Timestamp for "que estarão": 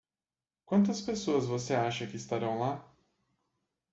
2.07-2.57